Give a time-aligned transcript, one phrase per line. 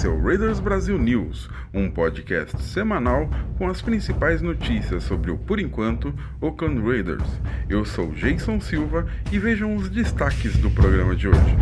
[0.00, 3.28] Esse é o Raiders Brasil News, um podcast semanal
[3.58, 7.28] com as principais notícias sobre o, por enquanto, Oakland Raiders.
[7.68, 11.54] Eu sou Jason Silva e vejam os destaques do programa de hoje.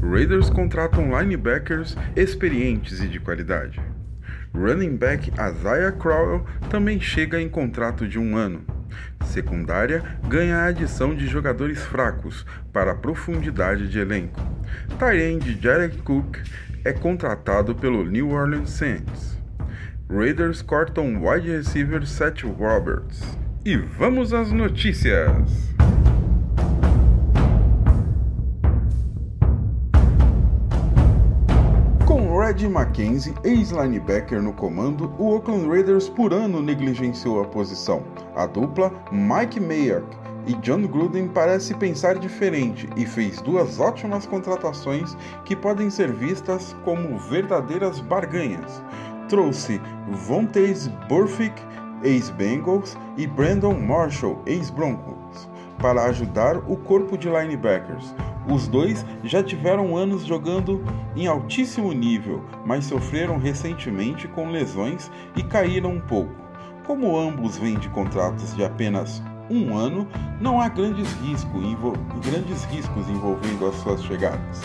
[0.00, 3.78] Raiders contratam linebackers experientes e de qualidade.
[4.54, 8.64] Running back Isaiah Crowell também chega em contrato de um ano.
[9.26, 14.55] Secundária ganha a adição de jogadores fracos para a profundidade de elenco.
[14.98, 16.38] Tyrande Jared Cook
[16.84, 19.36] é contratado pelo New Orleans Saints.
[20.08, 23.22] Raiders cortam wide receiver Seth Roberts.
[23.64, 25.76] E vamos às notícias!
[32.46, 38.04] Red Mackenzie, ex-linebacker no comando, o Oakland Raiders por ano negligenciou a posição.
[38.36, 40.06] A dupla, Mike Mayock
[40.46, 46.74] e John Gruden parece pensar diferente e fez duas ótimas contratações que podem ser vistas
[46.84, 48.82] como verdadeiras barganhas.
[49.28, 51.60] Trouxe Vontaze Burfict,
[52.02, 58.14] ex-Bengals, e Brandon Marshall, ex-Broncos, para ajudar o corpo de linebackers.
[58.48, 60.84] Os dois já tiveram anos jogando
[61.16, 66.32] em altíssimo nível, mas sofreram recentemente com lesões e caíram um pouco.
[66.86, 69.20] Como ambos vêm de contratos de apenas
[69.50, 70.06] um ano,
[70.40, 71.60] não há grandes, risco,
[72.24, 74.60] grandes riscos envolvendo as suas chegadas.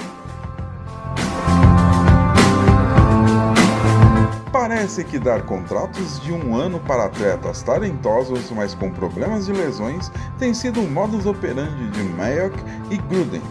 [4.51, 10.11] Parece que dar contratos de um ano para atletas talentosos, mas com problemas de lesões,
[10.37, 12.55] tem sido um modus operandi de Mayock
[12.89, 13.41] e Gruden,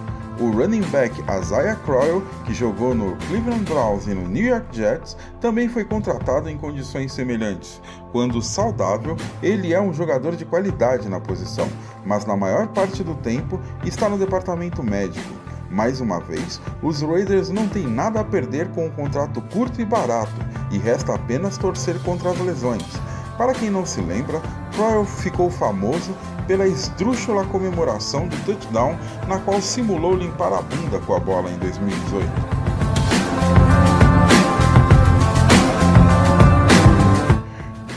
[0.40, 5.16] o running back Isaiah Crowell, que jogou no Cleveland Browns e no New York Jets,
[5.40, 7.80] também foi contratado em condições semelhantes.
[8.10, 11.68] Quando saudável, ele é um jogador de qualidade na posição,
[12.04, 15.34] mas na maior parte do tempo está no departamento médico.
[15.70, 19.84] Mais uma vez, os Raiders não têm nada a perder com um contrato curto e
[19.84, 20.32] barato,
[20.72, 23.09] e resta apenas torcer contra as lesões.
[23.40, 24.38] Para quem não se lembra,
[24.74, 26.14] Crowell ficou famoso
[26.46, 31.56] pela esdrúxula comemoração do touchdown na qual simulou limpar a bunda com a bola em
[31.56, 32.28] 2018.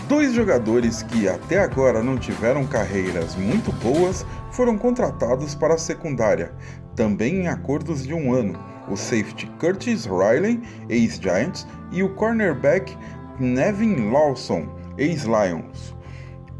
[0.07, 6.53] Dois jogadores que até agora não tiveram carreiras muito boas foram contratados para a secundária,
[6.95, 8.57] também em acordos de um ano.
[8.87, 12.97] O safety Curtis Riley, ex-Giants, e o cornerback
[13.41, 15.95] Nevin Lawson, ex-Lions.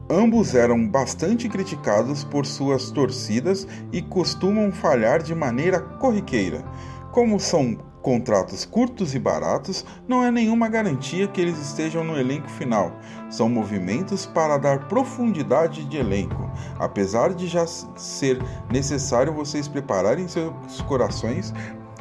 [0.09, 6.63] Ambos eram bastante criticados por suas torcidas e costumam falhar de maneira corriqueira.
[7.11, 12.49] Como são contratos curtos e baratos, não é nenhuma garantia que eles estejam no elenco
[12.49, 12.91] final.
[13.29, 18.39] São movimentos para dar profundidade de elenco, apesar de já ser
[18.69, 21.53] necessário vocês prepararem seus corações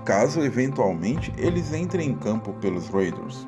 [0.04, 3.46] caso eventualmente eles entrem em campo pelos Raiders.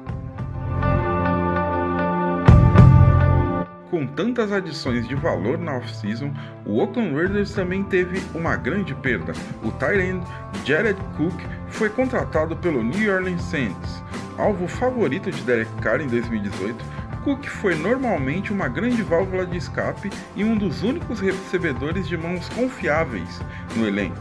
[4.14, 6.32] Tantas adições de valor na off-season,
[6.64, 9.32] o Oakland Raiders também teve uma grande perda.
[9.62, 10.20] O tight
[10.64, 11.34] Jared Cook
[11.68, 14.02] foi contratado pelo New Orleans Saints.
[14.38, 16.84] Alvo favorito de Derek Carr em 2018,
[17.24, 22.48] Cook foi normalmente uma grande válvula de escape e um dos únicos recebedores de mãos
[22.50, 23.40] confiáveis
[23.76, 24.18] no elenco.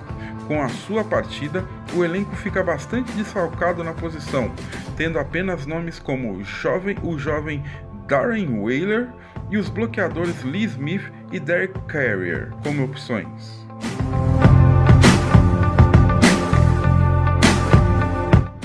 [0.48, 4.52] Com a sua partida, o elenco fica bastante desfalcado na posição,
[4.96, 7.64] tendo apenas nomes como o jovem, o jovem
[8.08, 9.10] Darren Whaler
[9.54, 13.64] e os bloqueadores Lee Smith e Derek Carrier como opções.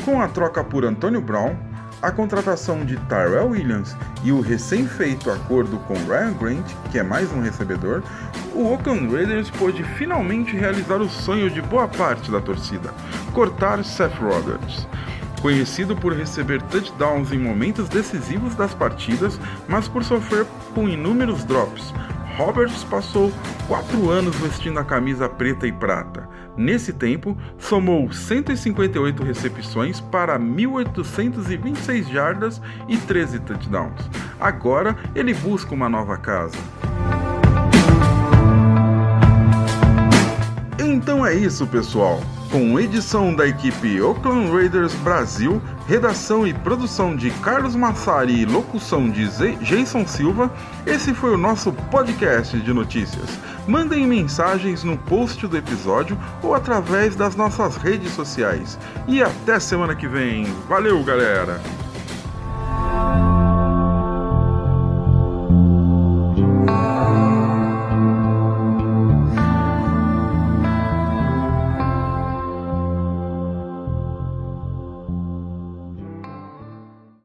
[0.03, 1.54] Com a troca por Antonio Brown,
[2.00, 3.94] a contratação de Tyrell Williams
[4.25, 8.03] e o recém-feito acordo com Ryan Grant, que é mais um recebedor,
[8.55, 12.94] o Oakland Raiders pôde finalmente realizar o sonho de boa parte da torcida:
[13.34, 14.88] cortar Seth Roberts
[15.38, 19.38] conhecido por receber touchdowns em momentos decisivos das partidas,
[19.69, 21.93] mas por sofrer com inúmeros drops.
[22.37, 23.32] Roberts passou
[23.67, 26.29] quatro anos vestindo a camisa preta e prata.
[26.56, 34.08] Nesse tempo, somou 158 recepções para 1.826 jardas e 13 touchdowns.
[34.41, 36.58] Agora ele busca uma nova casa.
[41.08, 42.20] Então é isso, pessoal
[42.50, 49.10] com edição da equipe Oakland Raiders Brasil, redação e produção de Carlos Massari e locução
[49.10, 49.28] de
[49.62, 50.50] Jason Silva,
[50.87, 53.38] esse foi o nosso podcast de notícias.
[53.66, 58.78] Mandem mensagens no post do episódio ou através das nossas redes sociais.
[59.06, 60.44] E até semana que vem.
[60.69, 61.88] Valeu, galera!